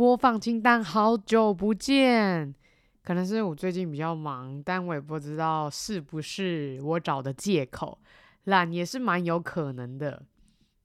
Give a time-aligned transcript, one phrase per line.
[0.00, 2.54] 播放清单，好久不见。
[3.02, 7.98] 可能是我最近比较忙，但我也不知道是不是我找的借口，
[8.44, 10.22] 懒也是蛮有可能的。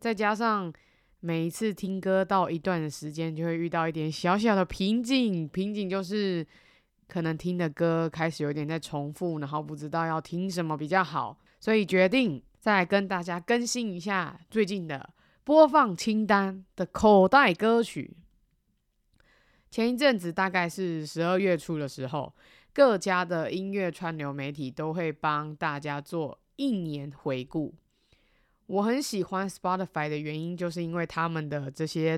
[0.01, 0.69] 再加上
[1.21, 6.45] 每一次听歌到一段的时间，就会遇到一点小小的瓶颈，瓶颈就是
[7.07, 15.09] 可能听的歌开始有点在重复，然后不知道要听什么比较好，所以决定再跟大家更新一下最近的
[15.45, 18.17] 播放清单的口袋歌曲。
[19.75, 22.33] 前一阵子大概是十二月初的时候，
[22.71, 27.75] 各家的音乐串流媒体都会帮大家做一年回顾。
[28.67, 32.17] 我很喜欢 Spotify 的原因，就是因为他们的这些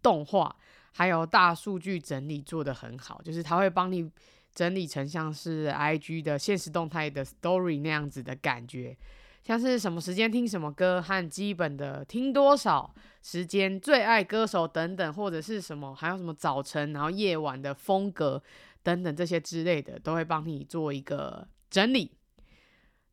[0.00, 0.54] 动画
[0.92, 4.08] 还有大数据整理做得很好，就是他会帮你
[4.54, 8.96] 整理成像是 IG 的现实动态的 Story 那样子的感觉。
[9.44, 18.42] 像是什么时间听什么歌和基本的听多少时间、最爱歌手等等，或者是什么还有什么早晨然后夜晚的风格
[18.82, 22.12] 等等这些之类的，都会帮你做一个整理。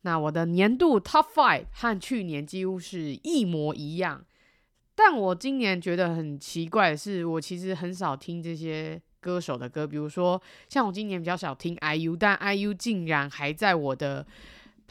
[0.04, 4.26] 那我的年度 Top Five 和去年几乎是一模一样，
[4.96, 14.26] 但我今年觉得很奇怪的是，我其实很少听这些歌手的歌，比如说像我今年比较少听 IU，但 IU 竟然还在我的。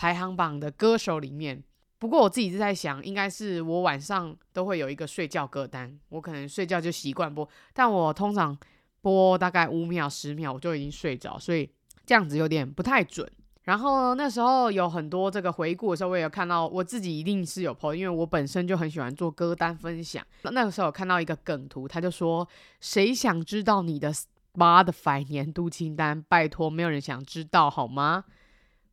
[0.01, 1.63] 排行榜的歌手里面，
[1.99, 8.57] 不过我自己是在想，应该是我晚上都会有一个睡觉歌单，我可能睡觉就习惯播，但我通常
[9.03, 11.71] 播大概五秒、十秒，我就已经睡着，所以
[12.07, 13.31] 这样子有点不太准。
[13.65, 20.27] 然后那时候有很多这个回顾的时候，我也有看到我自己一定是有 po，因为我本身就很喜欢做歌单分享。
[20.45, 22.49] 那个时候有看到一个梗图，他就说
[22.81, 24.11] ：“谁想知道你的
[24.55, 26.23] Spotify 年度清单？
[26.23, 28.25] 拜托，没有人想知道好吗？”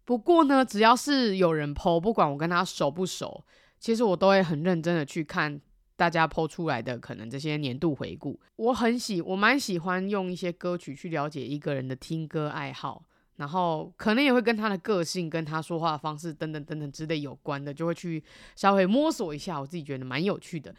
[0.08, 3.44] 不过呢，只要是有人 po，不管我跟他熟不熟，
[3.78, 5.60] 其实我都会很认真的去看
[5.98, 8.40] 大家 po 出来的可能这些年度回顾。
[8.56, 13.04] 我很喜，我蛮喜欢用一些歌曲去了解一个人的听歌爱好，
[13.36, 18.24] 然后可能也会跟他的个性、跟他说话的方式等等等等之类有关的，就会去
[18.56, 20.74] 稍微摸索一下，我自己觉得蛮有趣的。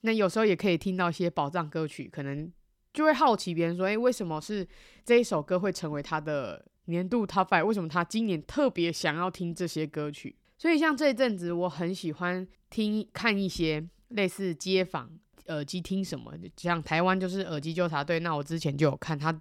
[0.00, 2.52] 那有时候也可以听到一些宝藏歌曲，可能
[2.92, 4.66] 就会好奇别人说，诶，为什么是
[5.04, 10.36] 这一首歌会成为他的年度 Top Five，为什么他今年特别想要听这些歌曲？
[10.58, 15.10] 所以像这一阵子，我很喜欢听看一些类似街访
[15.48, 18.20] 耳机听什么，像台湾就是耳机纠察队。
[18.20, 19.36] 那我之前就有看，他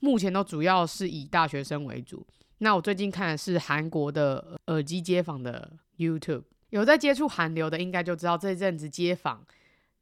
[0.00, 2.26] 目前都主要是以大学生为主。
[2.58, 9.44] 那我最近看的是韩国的耳机街访的 YouTube，有在接触韩流的，应该就知道这阵子街访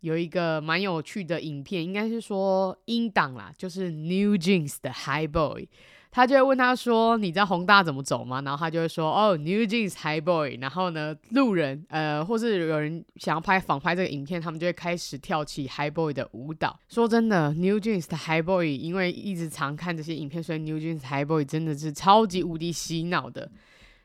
[0.00, 5.68] 有一个蛮有趣的影片，应该是说英档啦，就是 New Jeans 的 High Boy。
[6.12, 16.78] 他就会问他说：“你知道宏大怎么走吗？”然后他就会说：“哦，New Jeans High Boy。”然后呢，路人呃，或是有人想要拍仿拍这个影片，他们就会开始跳起 High Boy 的舞蹈。
[16.88, 23.50] 说真的，New Jeans 的 High Boy，因为一直常看这些影片，所以 New Jeans High Boy 真的是超级无敌洗脑的。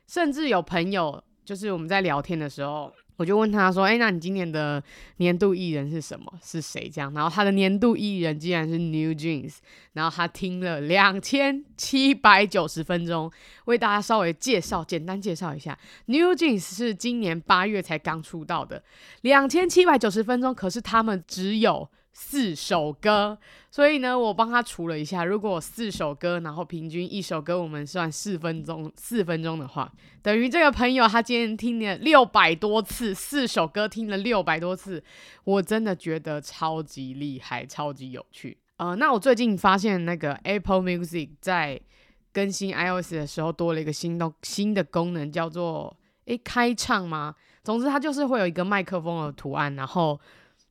[0.07, 2.91] 甚至有朋友，就是我们在聊天的时候。
[3.17, 4.83] 我就问他说：“哎，那你今年的
[5.19, 6.25] 年度艺人是什么？
[6.43, 9.55] 是谁？”这样，然后他的年度艺人竟然是 New Jeans，
[9.93, 13.31] 然后他听了两千七百九十分钟，
[13.67, 18.83] 为大家稍微介绍，简单介绍一下，New Jeans 是今年八月才刚出道的，
[19.21, 21.89] 两千七百九十分钟，可是他们只有。
[22.17, 23.37] 四首歌，
[23.69, 35.03] 所以呢，我帮他除了一下，如果四首歌，然后平均一首歌我们算四分钟，四分钟的话，等于这个朋友他今天听了六百多次，四首歌听了六百多次，
[35.43, 38.57] 我真的觉得超级厉害，超级有趣。
[38.77, 41.77] 呃，那我最近发现那个 Apple Music 在
[42.31, 45.93] 更新 iOS 的时候多了一个新的新的功能，叫做
[46.27, 47.35] 诶开唱吗？
[47.61, 50.17] 总之它就是会有一个麦克风的图案，然后。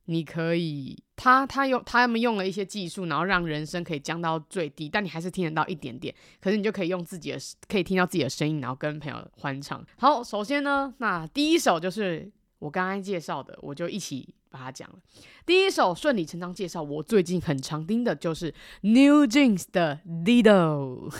[0.05, 6.13] 你可以，他他用他们用了一些技术，然后让人声可以降到最低，但你还是听得到一点点。
[6.39, 9.83] 可是你就可以用自己的，可以听到自己的声音，然后跟朋友欢唱。
[9.97, 14.99] 好，首先呢，那第一首就是我刚刚介绍的，我就一起把它讲了。
[15.45, 21.11] 第一首顺理成章介绍，我最近很常听的就是 New Jeans 的 Dido。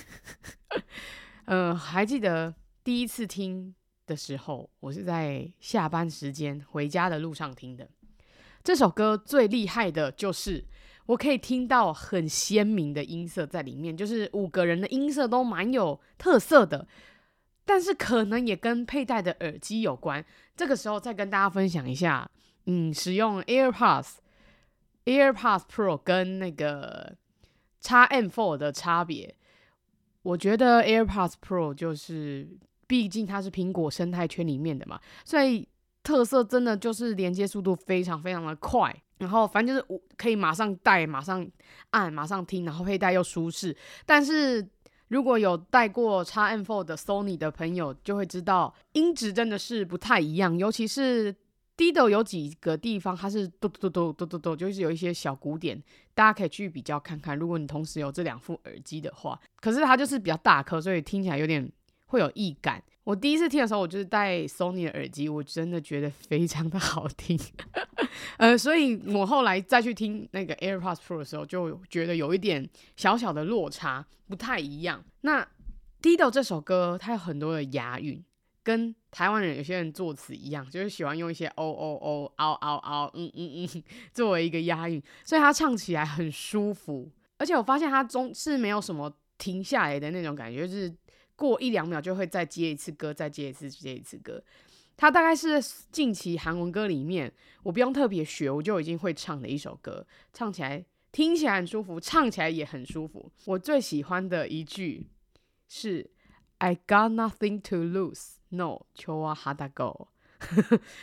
[1.46, 2.54] 嗯、呃，还记得
[2.84, 3.74] 第一次听
[4.06, 7.90] 的时候，我是在下班时间回家的路上听的。
[8.66, 10.66] 这首歌最厉害的就是，
[11.06, 16.88] 我可以听到很鲜明的音色在里面，就是五个人的音色都蛮有特色的，
[17.64, 20.26] 但是可能也跟佩戴的耳机有关。
[20.58, 22.28] 这个时候再跟大家分享一下，
[22.66, 24.14] 嗯，使用 AirPods、
[25.06, 27.16] AirPods Pro 跟那个
[27.84, 29.36] XM4 的差别。
[30.24, 32.50] 我觉得 AirPods Pro 就是，
[32.88, 35.68] 毕竟它是苹果生态圈里面的嘛，所以。
[36.06, 41.46] 特色真的就是连接速度非常非常的快，然后反正就是我可以马上戴、马上
[41.90, 43.75] 按、马上听，然后佩戴又舒适。
[44.06, 44.66] 但是
[45.07, 51.36] 如果有戴过 XM4 的 Sony 的朋友，就会知道音质真的是不太一样，尤其是
[51.75, 55.81] dio 有几个地方它是嘟嘟嘟嘟嘟嘟嘟，就是有一些小鼓点，
[56.13, 57.36] 大家可以去比较看看。
[57.36, 61.68] 如果你同时有这两副耳机的话，可是它就是比较大颗，所以听起来有点
[62.16, 62.82] 会有异感。
[63.04, 67.40] 我第一次听的时候，我就是戴 Sony 的耳机，我真的觉得非常的好听，
[68.38, 75.04] 呃，所以我后来再去听那个 AirPods Pro 的时候，就觉得有一点小小的落差，不太一样。
[75.22, 75.48] 那
[76.02, 78.24] Dido 这首歌，它有很多的押韵，
[78.64, 87.08] 跟台湾人有些人作词一样，就是喜欢用一些哦哦哦、嗷嗷嗷、嗯嗯嗯 作为一个押韵，所以它唱起来很舒服。
[87.38, 90.92] 而且我发现它中是没有什么停下来的那种感觉，就是。
[91.36, 94.42] 过一两秒就会再接一次歌，再接一次，接一次歌。
[94.98, 95.62] 它大概是
[95.92, 97.32] 近期韩文歌里面，
[97.64, 103.30] 我不用特别学，我就已经会唱的一首歌，唱起来听起来很舒服，唱起来也很舒服。
[103.44, 105.08] 我最喜欢的一句
[105.68, 106.10] 是
[106.60, 110.08] "I got nothing to lose, no, chowa hada go"，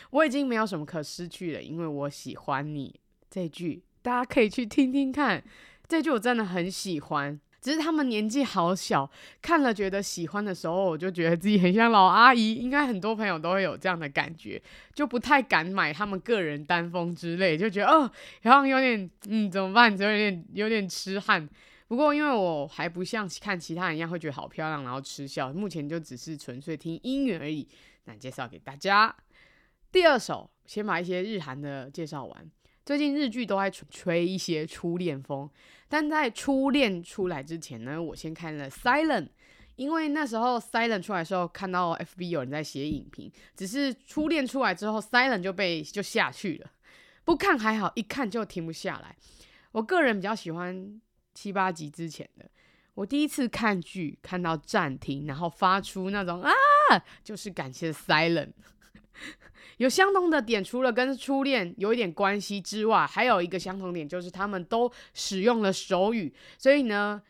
[0.09, 2.99] 我已经没有什么可失去了，因为我喜欢你。
[3.29, 5.43] 这句大家可以去听听看，
[5.87, 7.39] 这句我真的很喜欢。
[7.63, 9.09] 只是他们年纪好小，
[9.41, 12.55] 看了觉得喜欢的时候，我就觉得自己很像老阿姨。
[12.55, 14.61] 应该很多朋友都会有这样的感觉，
[14.93, 18.11] 就不太敢买他们个人单封之类，就觉得哦，
[18.41, 19.95] 然后有点嗯，怎么办？
[19.95, 21.47] 就有点有点痴汉。
[21.87, 25.53] 不过因为我还不像看其他人一样会觉得好漂亮，然后吃笑。
[25.53, 27.65] 目前就只是纯粹听音乐而已。
[28.03, 29.15] 那介绍给大家
[29.89, 32.51] 第二首，先把一些日韩的介绍完。
[32.85, 35.49] 最近日剧都在吹一些初恋风，
[35.87, 39.23] 但在初恋出来之前呢，我先看了《Silent》，
[39.77, 46.71] 因为那时候《Silent》出来的时候看到 FB 有人在写影评，只是初恋出来之后，《Silent》就被就下去了。
[47.23, 49.15] 不看还好，一看就停不下来。
[49.71, 51.01] 我个人比较喜欢
[51.33, 52.49] 七八集之前的。
[52.95, 56.51] 我第一次看剧看到暂停，然后发出那种啊，
[57.23, 58.47] 就是感谢《Silent》。
[59.77, 66.33] 有相同的点，除了跟初恋有一点关系之外，还有一个相同点就是他们都使用了手语。
[66.57, 67.21] 所以呢，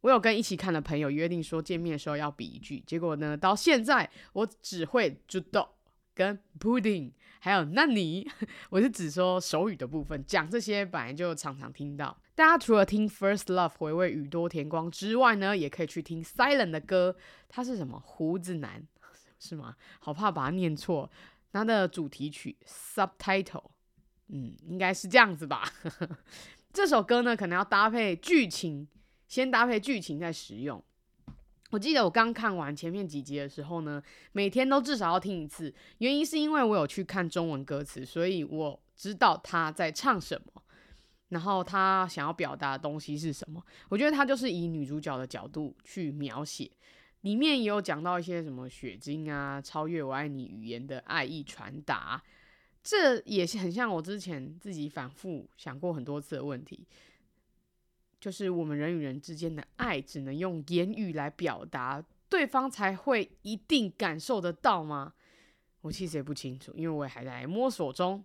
[0.00, 2.80] 我有跟一起看的朋友约定说见面的时候要比一句。
[2.86, 5.68] 结果呢，到现在我只会주도
[6.14, 8.28] 跟 pudding，还有那你，
[8.70, 10.24] 我是只说手语的部分。
[10.26, 12.16] 讲这些本来就常常听到。
[12.34, 17.16] 大家除了听 First Love 回味宇多田光之外呢，也可以去听 Silent 的歌。
[17.48, 18.86] 他是什么胡子男
[19.38, 19.74] 是吗？
[20.00, 21.10] 好怕把它念错。
[21.56, 23.70] 它的主题曲 Subtitle，
[24.28, 25.66] 嗯，应该是这样子吧。
[26.70, 28.86] 这首歌呢，可能要搭配剧情，
[29.26, 30.84] 先搭配剧情再使用。
[31.70, 35.74] 我记得我刚看完前面几集的时候呢，每天都至少要听一次。
[35.98, 40.62] 原因是因为我有去看中文歌词，所以我知道他在唱什么，
[41.30, 43.64] 然后他想要表达的东西是什么。
[43.88, 46.70] 我觉得他就是以女主角的角度去描写。
[47.26, 52.22] 里面也有讲到一些什么血晶啊，超越我爱你语言的爱意传达，
[52.84, 56.86] 这也是很像我之前自己反复想过很多次的问题，
[58.20, 65.12] 就是我们人与人之间的爱只能用言语来表达，对方才会一定感受得到吗？
[65.80, 68.24] 我其实也不清楚，因为我也还在摸索中。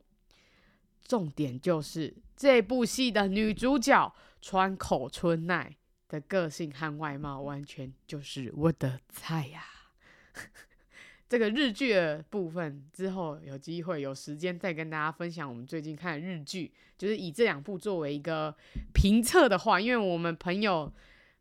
[1.01, 5.75] 重点就是这部戏的女主角川口春奈。
[6.11, 9.63] 的个性和外貌完全就是我的菜呀！
[11.29, 15.47] 这个日剧的部分之后有机会有时间再跟大家分享。
[15.47, 18.53] 我们最近看的日剧，就是以这两部作为一个
[18.93, 20.91] 评测的话，因为我们朋友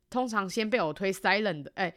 [0.08, 1.92] 通常先被我推 Silent 的，哎，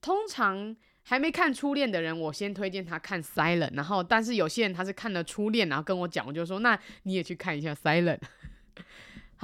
[0.00, 8.20] 通常还没看初恋的人，我先推荐他看 Silent，然后但是有些人他是看了初恋，然后跟我讲，我就说那你也去看一下 Silent。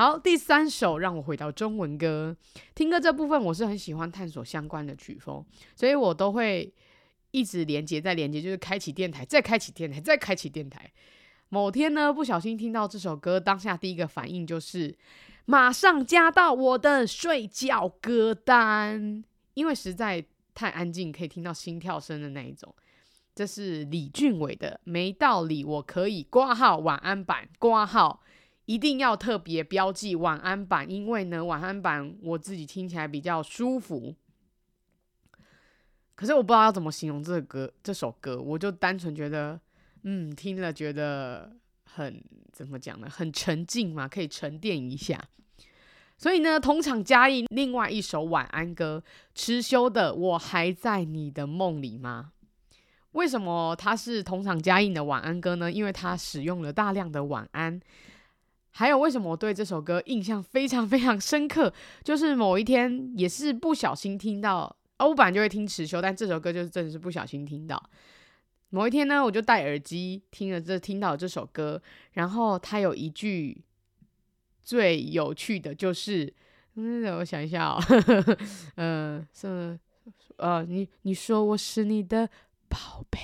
[0.01, 2.35] 好，第三首让我回到中文歌
[2.75, 5.45] 听歌这部分，我是很喜欢探索相关的曲风，
[5.77, 6.73] 所以我都会
[7.33, 10.91] 一直连接再连接，就是开启电台，再开启电台，再开启电台。
[11.51, 14.97] 某天呢，不小心听到这首歌，当下第一个反应就是
[15.45, 22.75] 马上加到我的睡觉歌单，因为实在太安静，可以听到心跳声的那一种。
[23.35, 28.23] 这是李俊伟的《没道理》，我可以挂号晚安版挂号。
[28.71, 34.15] 一定要特别标记晚安版，因为呢，晚安版我自己听起来比较舒服。
[36.15, 39.61] 可是我不知道要怎么形容这个歌，这首歌我就单纯觉得，
[40.05, 41.51] 嗯，听了觉得
[41.83, 42.23] 很
[42.53, 43.11] 怎么讲呢？
[43.11, 45.21] 很沉静嘛，可以沉淀一下。
[46.17, 49.03] 所以呢，同场加印另外一首晚安歌，
[49.35, 52.31] 痴修的《我还在你的梦里吗》。
[53.19, 55.73] 为什么它是同场加印的晚安歌呢？
[55.73, 57.81] 因为它使用了大量的晚安。
[58.73, 61.73] 还有为什么我对这首歌印象非常非常深刻？
[62.05, 67.83] 就是某一天也是不小心听到，欧版就会听迟修，但这首歌就是真的是不小心听到。
[68.71, 73.65] 某一天呢，我就戴耳机听了这听到这首歌，然后他有一句
[74.63, 76.33] 最有趣的就是，
[76.77, 77.83] 嗯，我想一下哦，
[78.77, 79.79] 嗯、呃，是
[80.37, 82.31] 呃，你你说我是你的
[82.69, 83.19] 宝贝，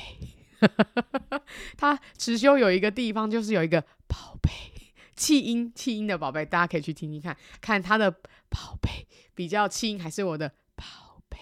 [1.78, 4.50] 他持修有一个地方就是有一个宝贝
[5.16, 10.84] 气音气音的宝贝，大家可以去听听看，看他的宝贝比较气音还是我的宝
[11.28, 11.38] 贝。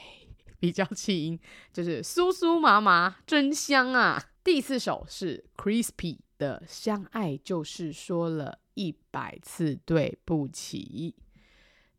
[0.61, 1.38] 比较气音，
[1.75, 4.31] 就是酥酥麻麻，真香啊！
[4.43, 11.14] 第四首是 Crispy 的《相爱就是说了一百次对不起》。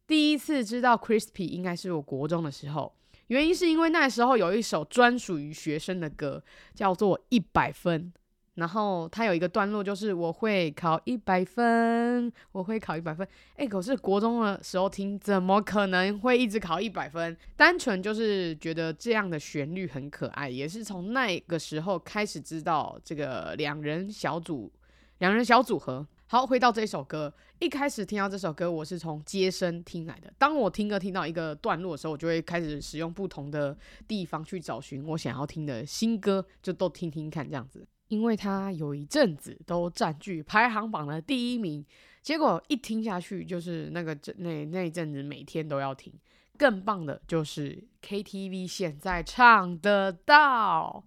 [0.07, 2.95] 第一次知道 Crispy 应该是我国中的时候，
[3.27, 8.11] 原因是因为那时候有一首专属于学生的歌，叫做《一百分》。
[8.55, 13.27] 然后他有一个段落，就是我会考一百分，我会考一百分。
[13.57, 17.35] 哎，可是国中的时候听，怎么可能会一直考一百分？
[17.57, 24.71] 单纯就是觉得这样的旋律很可爱，也是从那个时候开始知道这个两人小组，
[25.17, 26.07] 两人小组合。
[26.27, 30.33] 好，回到这一首歌，一开始听到这首歌，我是从街声听来的。
[30.39, 37.85] 当我听歌听到一个段落的时候，我就会开始使用不同的地方去找寻我想要听的新歌，就都听听看这样子。
[38.07, 41.85] 因为他有一阵子都占据排行榜的第一名，
[42.21, 46.13] 结果一听下去就是那个那那一阵子每天都要听。
[46.57, 51.03] 更棒的就是 KTV 现在唱得到，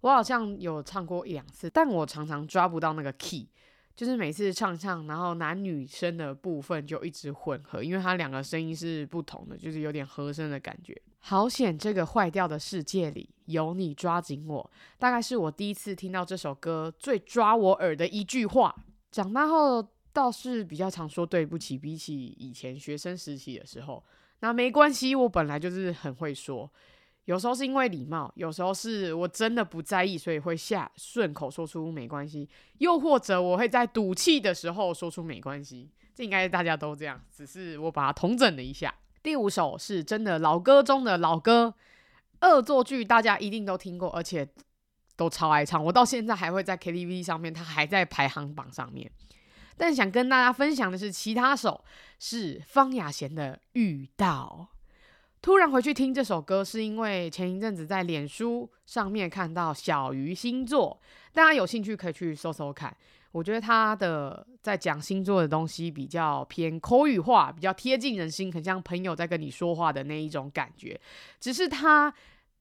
[0.00, 3.48] 我好像有唱过一两次，但我常常抓不到那个 key。
[3.94, 10.96] 就是每次唱唱，然后男女生的部分就一直混合，因为它两个声音是不同的，就是有点和声的感觉。
[11.20, 18.74] 好险，这个坏掉的世界里有你抓紧我，大概是我第一次听到这首歌最抓我耳的一句话。
[19.10, 24.02] 长大后倒是比较常说对不起，比起以前学生时期的时候，
[24.40, 26.70] 那没关系，我本来就是很会说。
[27.24, 32.48] 有时候是因为礼貌，有时候是我真的不在意，所以会下顺口说出没关系，
[32.78, 38.94] 又或者我会在赌气的时候说出没关系，这应该大家都这样，只是我把它统整了一下。
[39.28, 41.74] 第五首是真的老歌中的老歌，
[42.40, 44.48] 恶作剧大家一定都听过，而且
[45.16, 49.12] 都超爱唱，我到现在还会在 KTV 上面，它还在排行榜上面。
[49.76, 51.84] 但想跟大家分享的是，其他首
[52.18, 54.70] 是方雅贤的《遇到》。
[55.42, 60.98] 突然回去听这首歌，是因为前一阵子在脸书上面看到小鱼星座，
[61.34, 62.96] 大家有兴趣可以去搜搜看。
[63.38, 71.00] 我觉得他的在讲星座的东西比较偏口语化，比较贴近人心，很像朋友在跟你说话的那一种感觉。
[71.38, 72.12] 只是他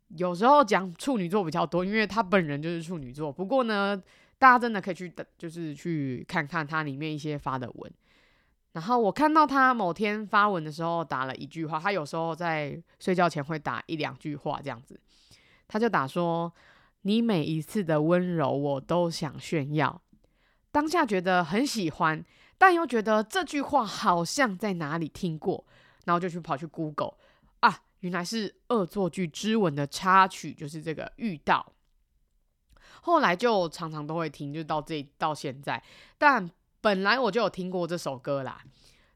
[0.10, 3.34] 有时候讲处女座比较多，因为他本人就是处女座。
[3.34, 4.00] 不过呢，
[4.38, 7.92] 大家真的可以去，就是去看看他里面一些发的文。
[8.74, 15.00] 然后我看到他某天发文的时候打了一句话，他有时候在睡觉前会打一两句话这样子，
[15.68, 16.54] 他就打说
[17.02, 20.00] ：“你每一次的温柔我都想炫耀。”
[20.78, 22.24] 当下觉得很喜欢，
[22.56, 25.66] 但又觉得这句话好像在哪里听过，
[26.06, 27.16] 然后就去跑去 Google
[27.62, 31.74] 啊，原来是《恶作剧之吻》的插曲，就是这个遇到。
[33.02, 35.84] 后来就常常都会听，就到这到现在，
[36.20, 36.48] 但。
[36.80, 38.62] 本来我就有听过这首歌啦，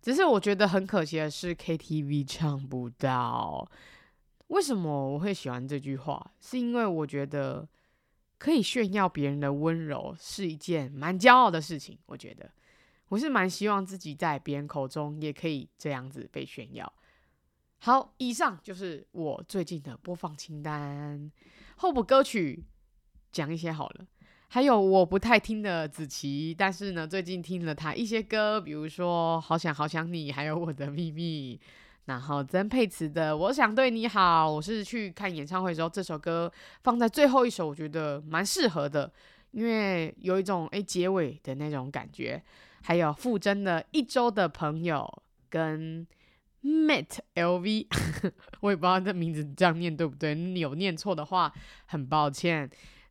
[0.02, 3.70] 只是我觉得很可惜的是 KTV 唱不到。
[4.48, 6.32] 为什么我会喜欢这句话？
[6.42, 7.66] 是因为我觉得
[8.42, 11.96] 可以炫耀别人的温柔是一件蛮骄傲的事情。
[12.08, 12.50] 我觉得
[13.10, 16.92] 我是蛮希望自己在别人口中也可以这样子被炫耀。
[17.78, 21.32] 好，以上就是我最近的播放清单。
[21.76, 22.66] 候补歌曲
[23.32, 24.08] 讲一些好了。
[24.48, 31.58] 还有我不太听的子琪，但是呢，最近听了他一些歌，比如说《好想好想你》，还有《我的秘密》，
[32.06, 36.52] 然后曾沛慈的《我想对你好》，我是去看演唱会的时候，这首歌
[36.84, 39.12] 放在最后一首，我觉得蛮适合的，
[39.52, 42.42] 因为有一种诶结尾的那种感觉。
[42.84, 45.08] 还有傅征的一周的朋友
[45.50, 46.08] 跟
[46.64, 47.86] Met LV，
[48.62, 51.54] 我也不知道这名字这样念对不对，你有念错的话，
[51.86, 52.70] 很抱歉。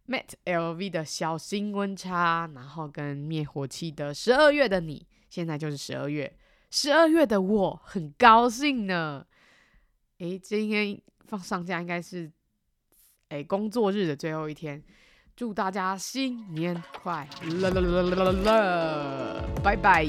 [0.08, 6.32] Met LV 的小心温差，然后跟灭火器的十二月的你，现在就是十二月，
[6.70, 9.26] 十二月的我很高兴呢。
[10.18, 12.30] 诶，今天放上假应该是
[13.30, 14.82] 诶工作日的最后一天，
[15.34, 20.06] 祝大家新年快乐乐乐乐乐乐，拜拜。